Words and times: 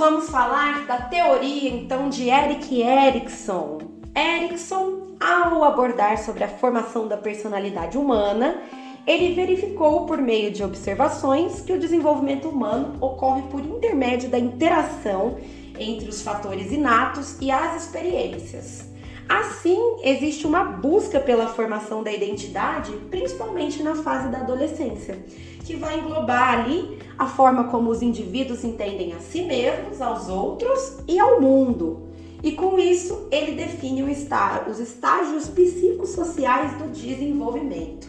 vamos 0.00 0.30
falar 0.30 0.86
da 0.86 0.96
teoria 0.96 1.68
então 1.68 2.08
de 2.08 2.30
Eric 2.30 2.80
Erickson. 2.80 3.82
Erickson, 4.16 5.14
ao 5.20 5.62
abordar 5.62 6.16
sobre 6.16 6.42
a 6.42 6.48
formação 6.48 7.06
da 7.06 7.18
personalidade 7.18 7.98
humana, 7.98 8.62
ele 9.06 9.34
verificou 9.34 10.06
por 10.06 10.16
meio 10.16 10.50
de 10.50 10.64
observações 10.64 11.60
que 11.60 11.74
o 11.74 11.78
desenvolvimento 11.78 12.48
humano 12.48 12.96
ocorre 12.98 13.42
por 13.50 13.60
intermédio 13.60 14.30
da 14.30 14.38
interação 14.38 15.36
entre 15.78 16.08
os 16.08 16.22
fatores 16.22 16.72
inatos 16.72 17.36
e 17.38 17.50
as 17.50 17.84
experiências. 17.84 18.89
Assim, 19.30 19.78
existe 20.02 20.44
uma 20.44 20.64
busca 20.64 21.20
pela 21.20 21.46
formação 21.46 22.02
da 22.02 22.12
identidade, 22.12 22.90
principalmente 23.08 23.80
na 23.80 23.94
fase 23.94 24.28
da 24.28 24.38
adolescência, 24.38 25.24
que 25.64 25.76
vai 25.76 26.00
englobar 26.00 26.58
ali 26.58 26.98
a 27.16 27.28
forma 27.28 27.68
como 27.68 27.90
os 27.90 28.02
indivíduos 28.02 28.64
entendem 28.64 29.12
a 29.12 29.20
si 29.20 29.42
mesmos, 29.42 30.02
aos 30.02 30.28
outros 30.28 30.96
e 31.06 31.20
ao 31.20 31.40
mundo. 31.40 32.08
E 32.42 32.50
com 32.50 32.76
isso, 32.76 33.28
ele 33.30 33.52
define 33.52 34.02
os 34.02 34.80
estágios 34.80 35.48
psicossociais 35.48 36.76
do 36.78 36.88
desenvolvimento. 36.88 38.08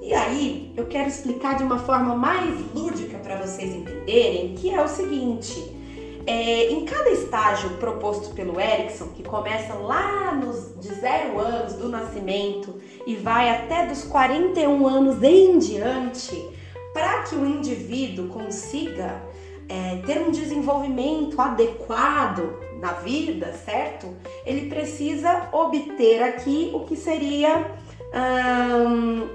E 0.00 0.14
aí, 0.14 0.72
eu 0.76 0.86
quero 0.86 1.08
explicar 1.08 1.56
de 1.56 1.64
uma 1.64 1.80
forma 1.80 2.14
mais 2.14 2.60
lúdica 2.72 3.18
para 3.18 3.44
vocês 3.44 3.74
entenderem, 3.74 4.54
que 4.54 4.70
é 4.70 4.80
o 4.80 4.86
seguinte: 4.86 5.81
é, 6.26 6.70
em 6.70 6.84
cada 6.84 7.10
estágio 7.10 7.70
proposto 7.78 8.34
pelo 8.34 8.60
Erickson, 8.60 9.08
que 9.08 9.22
começa 9.22 9.74
lá 9.74 10.34
nos 10.34 10.78
de 10.80 10.94
zero 10.94 11.38
anos 11.38 11.74
do 11.74 11.88
nascimento 11.88 12.80
e 13.06 13.16
vai 13.16 13.50
até 13.50 13.86
dos 13.86 14.04
41 14.04 14.86
anos 14.86 15.22
em 15.22 15.58
diante, 15.58 16.50
para 16.92 17.22
que 17.22 17.34
o 17.34 17.46
indivíduo 17.46 18.28
consiga 18.28 19.22
é, 19.68 19.96
ter 20.06 20.20
um 20.20 20.30
desenvolvimento 20.30 21.40
adequado 21.40 22.58
na 22.78 22.92
vida, 22.94 23.52
certo? 23.64 24.08
Ele 24.44 24.68
precisa 24.68 25.48
obter 25.52 26.22
aqui 26.22 26.70
o 26.74 26.80
que 26.80 26.96
seria 26.96 27.70
hum, 28.12 29.28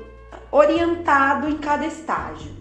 orientado 0.52 1.50
em 1.50 1.58
cada 1.58 1.86
estágio. 1.86 2.57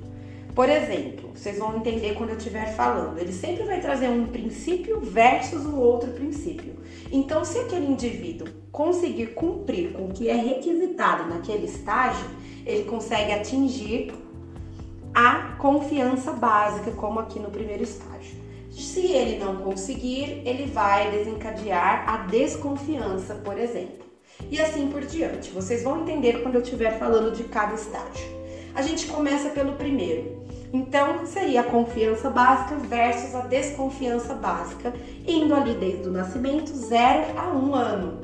Por 0.56 0.70
exemplo, 0.70 1.32
vocês 1.34 1.58
vão 1.58 1.76
entender 1.76 2.14
quando 2.14 2.30
eu 2.30 2.38
estiver 2.38 2.74
falando, 2.74 3.18
ele 3.18 3.30
sempre 3.30 3.64
vai 3.64 3.78
trazer 3.78 4.08
um 4.08 4.26
princípio 4.26 4.98
versus 5.02 5.66
o 5.66 5.76
outro 5.76 6.12
princípio. 6.12 6.76
Então, 7.12 7.44
se 7.44 7.58
aquele 7.58 7.84
indivíduo 7.84 8.48
conseguir 8.72 9.34
cumprir 9.34 9.92
com 9.92 10.06
o 10.06 10.12
que 10.14 10.30
é 10.30 10.34
requisitado 10.34 11.28
naquele 11.28 11.66
estágio, 11.66 12.26
ele 12.64 12.84
consegue 12.84 13.32
atingir 13.32 14.14
a 15.12 15.56
confiança 15.58 16.32
básica, 16.32 16.90
como 16.92 17.20
aqui 17.20 17.38
no 17.38 17.50
primeiro 17.50 17.82
estágio. 17.82 18.40
Se 18.70 19.12
ele 19.12 19.38
não 19.38 19.56
conseguir, 19.56 20.40
ele 20.46 20.64
vai 20.64 21.10
desencadear 21.10 22.08
a 22.08 22.16
desconfiança, 22.28 23.34
por 23.34 23.58
exemplo. 23.58 24.06
E 24.50 24.58
assim 24.58 24.88
por 24.88 25.04
diante. 25.04 25.50
Vocês 25.50 25.82
vão 25.82 26.00
entender 26.00 26.42
quando 26.42 26.54
eu 26.54 26.62
estiver 26.62 26.98
falando 26.98 27.36
de 27.36 27.44
cada 27.44 27.74
estágio. 27.74 28.35
A 28.76 28.82
gente 28.82 29.06
começa 29.06 29.48
pelo 29.48 29.72
primeiro. 29.72 30.44
Então, 30.70 31.24
seria 31.24 31.62
a 31.62 31.64
confiança 31.64 32.28
básica 32.28 32.76
versus 32.76 33.34
a 33.34 33.40
desconfiança 33.40 34.34
básica, 34.34 34.92
indo 35.26 35.54
ali 35.54 35.72
desde 35.72 36.06
o 36.06 36.12
nascimento, 36.12 36.74
0 36.74 37.38
a 37.38 37.48
1 37.48 37.56
um 37.56 37.74
ano. 37.74 38.20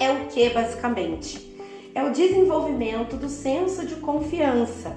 É 0.00 0.10
o 0.10 0.26
que 0.26 0.50
basicamente? 0.50 1.56
É 1.94 2.02
o 2.02 2.10
desenvolvimento 2.10 3.16
do 3.16 3.28
senso 3.28 3.86
de 3.86 3.94
confiança, 3.94 4.96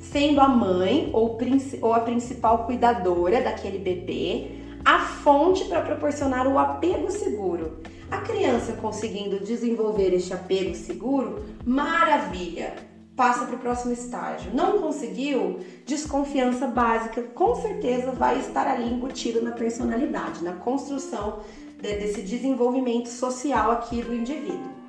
sendo 0.00 0.40
a 0.40 0.48
mãe 0.48 1.10
ou, 1.12 1.38
ou 1.82 1.92
a 1.92 2.00
principal 2.00 2.64
cuidadora 2.64 3.42
daquele 3.42 3.78
bebê 3.78 4.62
a 4.82 4.98
fonte 4.98 5.66
para 5.66 5.82
proporcionar 5.82 6.48
o 6.48 6.58
apego 6.58 7.10
seguro. 7.10 7.82
A 8.10 8.16
criança 8.16 8.72
conseguindo 8.72 9.44
desenvolver 9.44 10.14
este 10.14 10.32
apego 10.32 10.74
seguro, 10.74 11.44
maravilha! 11.66 12.91
Passa 13.16 13.44
para 13.44 13.56
o 13.56 13.58
próximo 13.58 13.92
estágio. 13.92 14.50
Não 14.54 14.78
conseguiu? 14.78 15.60
Desconfiança 15.86 16.66
básica, 16.66 17.22
com 17.22 17.54
certeza 17.54 18.12
vai 18.12 18.38
estar 18.38 18.66
ali 18.66 18.92
embutido 18.92 19.42
na 19.42 19.52
personalidade, 19.52 20.42
na 20.42 20.52
construção 20.52 21.40
de, 21.80 21.94
desse 21.96 22.22
desenvolvimento 22.22 23.08
social 23.08 23.70
aqui 23.70 24.02
do 24.02 24.14
indivíduo. 24.14 24.82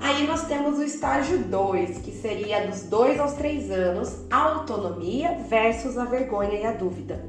Aí 0.00 0.26
nós 0.26 0.46
temos 0.46 0.78
o 0.78 0.82
estágio 0.82 1.38
2, 1.38 1.98
que 1.98 2.12
seria 2.12 2.66
dos 2.66 2.82
2 2.82 3.18
aos 3.18 3.32
3 3.32 3.70
anos, 3.70 4.16
a 4.30 4.36
autonomia 4.36 5.36
versus 5.48 5.98
a 5.98 6.04
vergonha 6.04 6.54
e 6.54 6.64
a 6.64 6.72
dúvida, 6.72 7.24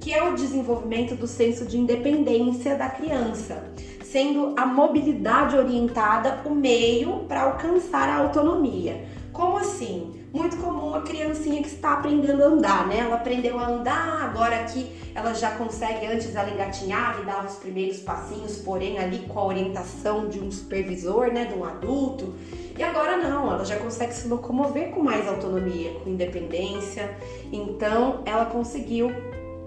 que 0.00 0.12
é 0.12 0.22
o 0.22 0.34
desenvolvimento 0.34 1.14
do 1.14 1.28
senso 1.28 1.64
de 1.64 1.78
independência 1.78 2.76
da 2.76 2.88
criança, 2.88 3.64
sendo 4.02 4.52
a 4.56 4.66
mobilidade 4.66 5.56
orientada 5.56 6.42
o 6.44 6.50
meio 6.50 7.20
para 7.28 7.42
alcançar 7.42 8.08
a 8.08 8.16
autonomia 8.16 9.06
como 9.38 9.56
assim? 9.56 10.20
Muito 10.32 10.56
comum 10.56 10.96
a 10.96 11.02
criancinha 11.02 11.62
que 11.62 11.68
está 11.68 11.92
aprendendo 11.92 12.42
a 12.42 12.46
andar, 12.46 12.88
né? 12.88 12.98
Ela 12.98 13.14
aprendeu 13.14 13.56
a 13.56 13.68
andar, 13.68 14.24
agora 14.24 14.64
que 14.64 14.90
ela 15.14 15.32
já 15.32 15.52
consegue, 15.52 16.06
antes 16.06 16.34
ela 16.34 16.50
engatinhava 16.50 17.22
e 17.22 17.24
dava 17.24 17.46
os 17.46 17.54
primeiros 17.54 17.98
passinhos, 17.98 18.56
porém 18.56 18.98
ali 18.98 19.20
com 19.28 19.38
a 19.38 19.46
orientação 19.46 20.28
de 20.28 20.40
um 20.40 20.50
supervisor, 20.50 21.32
né? 21.32 21.44
De 21.44 21.54
um 21.54 21.64
adulto. 21.64 22.34
E 22.76 22.82
agora 22.82 23.16
não, 23.16 23.52
ela 23.52 23.64
já 23.64 23.76
consegue 23.76 24.12
se 24.12 24.26
locomover 24.26 24.90
com 24.90 25.04
mais 25.04 25.28
autonomia, 25.28 25.92
com 26.02 26.10
independência. 26.10 27.16
Então 27.52 28.22
ela 28.26 28.46
conseguiu 28.46 29.12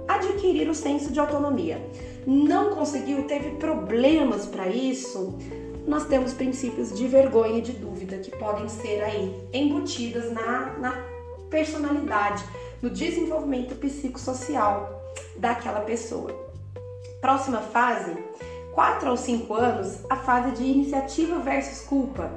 adquirir 0.05 0.67
o 0.67 0.75
senso 0.75 1.13
de 1.13 1.19
autonomia. 1.19 1.81
Não 2.27 2.75
conseguiu, 2.75 3.23
teve 3.23 3.51
problemas 3.51 4.45
para 4.45 4.67
isso, 4.67 5.37
nós 5.87 6.05
temos 6.05 6.33
princípios 6.33 6.95
de 6.97 7.07
vergonha 7.07 7.57
e 7.57 7.61
de 7.61 7.73
dúvida 7.73 8.17
que 8.17 8.31
podem 8.31 8.67
ser 8.69 9.01
aí 9.03 9.47
embutidas 9.51 10.31
na, 10.31 10.77
na 10.77 11.05
personalidade, 11.49 12.43
no 12.81 12.89
desenvolvimento 12.89 13.75
psicossocial 13.75 15.01
daquela 15.37 15.81
pessoa. 15.81 16.31
Próxima 17.19 17.59
fase, 17.59 18.15
4 18.73 19.09
aos 19.09 19.19
5 19.21 19.53
anos, 19.53 19.99
a 20.09 20.15
fase 20.15 20.51
de 20.51 20.63
iniciativa 20.63 21.39
versus 21.39 21.81
culpa. 21.81 22.31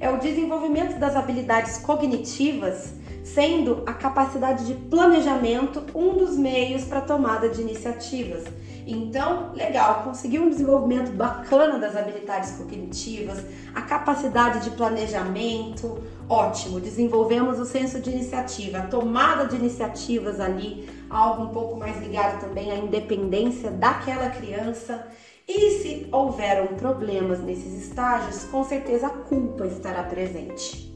É 0.00 0.10
o 0.10 0.18
desenvolvimento 0.18 0.98
das 0.98 1.16
habilidades 1.16 1.78
cognitivas, 1.78 2.92
sendo 3.24 3.82
a 3.86 3.92
capacidade 3.92 4.66
de 4.66 4.74
planejamento 4.74 5.84
um 5.94 6.16
dos 6.16 6.36
meios 6.36 6.84
para 6.84 7.00
tomada 7.00 7.48
de 7.48 7.60
iniciativas 7.60 8.44
então, 8.90 9.52
legal, 9.52 10.02
conseguiu 10.02 10.44
um 10.44 10.48
desenvolvimento 10.48 11.12
bacana 11.12 11.78
das 11.78 11.94
habilidades 11.94 12.52
cognitivas, 12.52 13.44
a 13.74 13.82
capacidade 13.82 14.64
de 14.64 14.70
planejamento, 14.70 16.02
ótimo. 16.26 16.80
Desenvolvemos 16.80 17.60
o 17.60 17.66
senso 17.66 18.00
de 18.00 18.08
iniciativa, 18.08 18.78
a 18.78 18.86
tomada 18.86 19.46
de 19.46 19.56
iniciativas 19.56 20.40
ali, 20.40 20.88
algo 21.10 21.42
um 21.42 21.48
pouco 21.48 21.76
mais 21.76 22.00
ligado 22.00 22.40
também 22.40 22.70
à 22.70 22.76
independência 22.76 23.70
daquela 23.70 24.30
criança. 24.30 25.06
E 25.48 25.70
se 25.80 26.06
houveram 26.12 26.66
problemas 26.76 27.40
nesses 27.40 27.72
estágios, 27.86 28.44
com 28.44 28.62
certeza 28.62 29.06
a 29.06 29.10
culpa 29.10 29.66
estará 29.66 30.02
presente. 30.02 30.92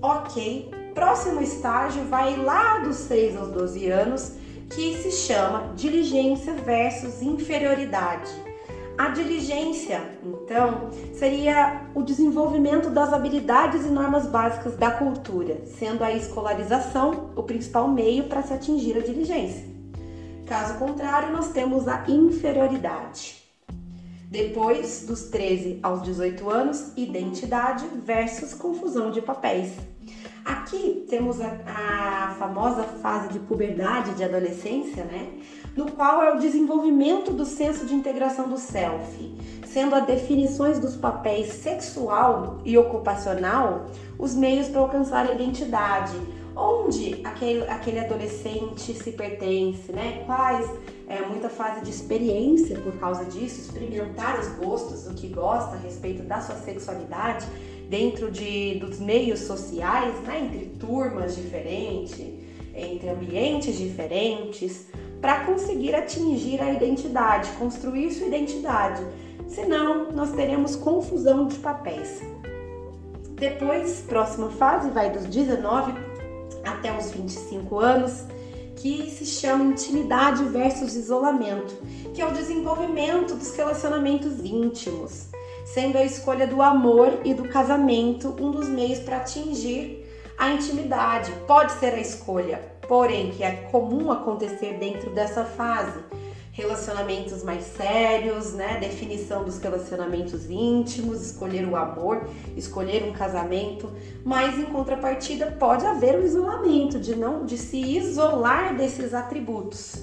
Ok, 0.00 0.70
próximo 0.94 1.42
estágio 1.42 2.04
vai 2.04 2.36
lá 2.38 2.78
dos 2.78 2.96
6 2.96 3.36
aos 3.36 3.48
12 3.50 3.86
anos 3.90 4.32
que 4.70 4.96
se 4.96 5.12
chama 5.12 5.74
diligência 5.76 6.54
versus 6.54 7.20
inferioridade. 7.20 8.30
A 8.96 9.08
diligência, 9.08 10.00
então, 10.24 10.88
seria 11.12 11.82
o 11.94 12.02
desenvolvimento 12.02 12.88
das 12.88 13.12
habilidades 13.12 13.84
e 13.84 13.88
normas 13.88 14.26
básicas 14.26 14.74
da 14.74 14.90
cultura, 14.90 15.58
sendo 15.66 16.02
a 16.02 16.10
escolarização 16.10 17.30
o 17.36 17.42
principal 17.42 17.88
meio 17.88 18.24
para 18.24 18.42
se 18.42 18.54
atingir 18.54 18.96
a 18.96 19.02
diligência. 19.02 19.68
Caso 20.46 20.78
contrário, 20.78 21.30
nós 21.30 21.48
temos 21.48 21.86
a 21.86 22.04
inferioridade. 22.08 23.39
Depois 24.30 25.06
dos 25.08 25.24
13 25.24 25.80
aos 25.82 26.02
18 26.02 26.48
anos, 26.48 26.92
identidade 26.96 27.84
versus 28.04 28.54
confusão 28.54 29.10
de 29.10 29.20
papéis. 29.20 29.72
Aqui 30.44 31.04
temos 31.10 31.40
a, 31.40 31.48
a, 31.66 32.34
famosa 32.38 32.84
fase 32.84 33.32
de 33.32 33.40
puberdade, 33.40 34.14
de 34.14 34.22
adolescência, 34.22 35.02
né? 35.02 35.32
No 35.76 35.90
qual 35.90 36.22
é 36.22 36.32
o 36.32 36.38
desenvolvimento 36.38 37.32
do 37.32 37.44
senso 37.44 37.84
de 37.86 37.92
integração 37.92 38.48
do 38.48 38.56
self, 38.56 39.34
sendo 39.66 39.96
as 39.96 40.06
definições 40.06 40.78
dos 40.78 40.94
papéis 40.94 41.54
sexual 41.54 42.60
e 42.64 42.78
ocupacional 42.78 43.86
os 44.16 44.36
meios 44.36 44.68
para 44.68 44.80
alcançar 44.80 45.28
a 45.28 45.32
identidade, 45.32 46.16
onde 46.56 47.20
aquele, 47.24 47.62
aquele 47.68 48.00
adolescente 48.00 48.92
se 48.92 49.12
pertence, 49.12 49.92
né? 49.92 50.22
Quais 50.26 50.68
é 51.08 51.20
muita 51.22 51.48
fase 51.48 51.82
de 51.82 51.90
experiência 51.90 52.78
por 52.78 52.92
causa 52.98 53.24
disso, 53.24 53.60
experimentar 53.60 54.38
os 54.38 54.48
gostos, 54.64 55.06
o 55.06 55.14
que 55.14 55.28
gosta 55.28 55.76
a 55.76 55.78
respeito 55.78 56.22
da 56.22 56.40
sua 56.40 56.56
sexualidade 56.56 57.46
dentro 57.88 58.30
de, 58.30 58.76
dos 58.76 59.00
meios 59.00 59.40
sociais, 59.40 60.14
né, 60.20 60.40
entre 60.44 60.66
turmas 60.78 61.34
diferentes. 61.36 62.20
entre 62.72 63.08
ambientes 63.08 63.76
diferentes 63.76 64.86
para 65.20 65.44
conseguir 65.44 65.94
atingir 65.94 66.62
a 66.62 66.72
identidade, 66.72 67.50
construir 67.58 68.10
sua 68.10 68.28
identidade. 68.28 69.04
Senão, 69.48 70.12
nós 70.12 70.30
teremos 70.32 70.76
confusão 70.76 71.48
de 71.48 71.56
papéis. 71.56 72.22
Depois, 73.32 74.04
próxima 74.08 74.50
fase 74.50 74.88
vai 74.90 75.10
dos 75.10 75.26
19 75.26 75.92
até 76.80 76.96
os 76.96 77.10
25 77.10 77.78
anos, 77.78 78.24
que 78.76 79.10
se 79.10 79.26
chama 79.26 79.64
intimidade 79.64 80.42
versus 80.44 80.96
isolamento, 80.96 81.74
que 82.14 82.22
é 82.22 82.26
o 82.26 82.32
desenvolvimento 82.32 83.34
dos 83.34 83.54
relacionamentos 83.54 84.42
íntimos, 84.42 85.26
sendo 85.66 85.98
a 85.98 86.04
escolha 86.04 86.46
do 86.46 86.62
amor 86.62 87.20
e 87.22 87.34
do 87.34 87.46
casamento 87.48 88.34
um 88.40 88.50
dos 88.50 88.68
meios 88.68 88.98
para 89.00 89.18
atingir 89.18 90.06
a 90.38 90.50
intimidade. 90.50 91.30
Pode 91.46 91.72
ser 91.72 91.92
a 91.92 92.00
escolha, 92.00 92.58
porém 92.88 93.30
que 93.30 93.44
é 93.44 93.68
comum 93.70 94.10
acontecer 94.10 94.78
dentro 94.78 95.10
dessa 95.10 95.44
fase 95.44 95.98
relacionamentos 96.60 97.42
mais 97.42 97.64
sérios, 97.64 98.52
né? 98.52 98.78
Definição 98.78 99.44
dos 99.44 99.58
relacionamentos 99.58 100.50
íntimos, 100.50 101.22
escolher 101.22 101.66
o 101.66 101.74
amor, 101.74 102.28
escolher 102.56 103.02
um 103.02 103.12
casamento, 103.12 103.90
mas 104.24 104.58
em 104.58 104.66
contrapartida 104.66 105.46
pode 105.58 105.86
haver 105.86 106.18
o 106.18 106.24
isolamento 106.24 107.00
de 107.00 107.16
não 107.16 107.44
de 107.46 107.56
se 107.56 107.78
isolar 107.78 108.76
desses 108.76 109.14
atributos. 109.14 109.96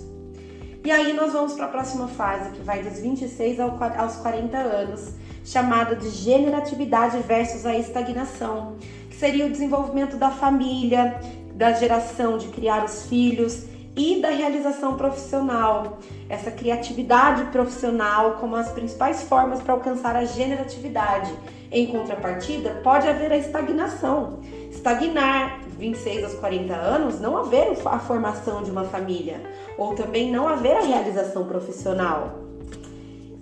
E 0.84 0.92
aí 0.92 1.14
nós 1.14 1.34
vamos 1.34 1.54
para 1.54 1.66
a 1.66 1.70
próxima 1.70 2.08
fase, 2.08 2.52
que 2.52 2.62
vai 2.62 2.82
dos 2.82 3.00
26 3.00 3.60
aos 3.60 4.16
40 4.16 4.58
anos, 4.58 5.14
chamada 5.44 5.96
de 5.96 6.10
generatividade 6.10 7.20
versus 7.20 7.66
a 7.66 7.78
estagnação, 7.78 8.78
que 9.10 9.16
seria 9.16 9.46
o 9.46 9.50
desenvolvimento 9.50 10.18
da 10.18 10.32
família, 10.32 11.20
da 11.54 11.74
geração 11.74 12.38
de 12.38 12.48
criar 12.48 12.86
os 12.86 13.06
filhos 13.06 13.66
e 13.98 14.22
da 14.22 14.30
realização 14.30 14.96
profissional, 14.96 15.98
essa 16.30 16.52
criatividade 16.52 17.46
profissional 17.46 18.34
como 18.34 18.56
as 18.56 18.70
principais 18.70 19.24
formas 19.24 19.60
para 19.60 19.74
alcançar 19.74 20.16
a 20.16 20.24
generatividade. 20.24 21.34
Em 21.72 21.88
contrapartida, 21.88 22.80
pode 22.84 23.08
haver 23.08 23.32
a 23.32 23.38
estagnação. 23.38 24.40
Estagnar 24.70 25.62
26 25.80 26.24
aos 26.24 26.34
40 26.36 26.74
anos, 26.76 27.20
não 27.20 27.36
haver 27.38 27.76
a 27.86 28.00
formação 28.00 28.62
de 28.64 28.70
uma 28.70 28.84
família, 28.84 29.42
ou 29.78 29.96
também 29.96 30.32
não 30.32 30.48
haver 30.48 30.78
a 30.78 30.82
realização 30.82 31.46
profissional. 31.46 32.40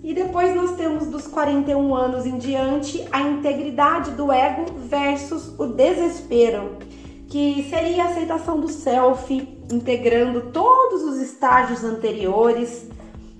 E 0.02 0.14
depois 0.14 0.54
nós 0.54 0.72
temos 0.76 1.06
dos 1.06 1.26
41 1.26 1.94
anos 1.94 2.24
em 2.24 2.38
diante 2.38 3.06
a 3.10 3.20
integridade 3.20 4.12
do 4.12 4.32
ego 4.32 4.64
versus 4.76 5.52
o 5.58 5.66
desespero 5.66 6.76
que 7.28 7.66
seria 7.68 8.04
a 8.04 8.08
aceitação 8.08 8.60
do 8.60 8.68
self, 8.68 9.32
integrando 9.70 10.52
todos 10.52 11.02
os 11.02 11.20
estágios 11.20 11.82
anteriores 11.82 12.88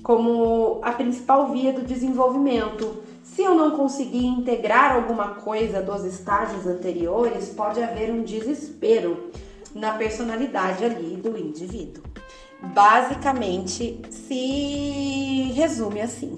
como 0.02 0.80
a 0.82 0.92
principal 0.92 1.50
via 1.50 1.72
do 1.72 1.82
desenvolvimento. 1.82 3.02
Se 3.22 3.42
eu 3.42 3.54
não 3.54 3.72
conseguir 3.72 4.24
integrar 4.24 4.92
alguma 4.92 5.34
coisa 5.34 5.82
dos 5.82 6.04
estágios 6.04 6.66
anteriores, 6.66 7.48
pode 7.48 7.82
haver 7.82 8.10
um 8.10 8.22
desespero 8.22 9.30
na 9.74 9.92
personalidade 9.92 10.84
ali 10.84 11.16
do 11.16 11.36
indivíduo. 11.36 12.02
Basicamente, 12.62 14.00
se 14.10 15.52
resume 15.54 16.00
assim. 16.00 16.36